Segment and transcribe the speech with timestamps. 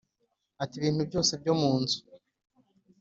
[0.63, 1.99] Ati ibintu byose byo mu nzu